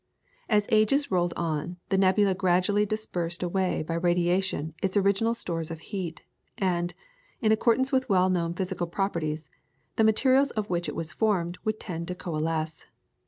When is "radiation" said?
3.93-4.73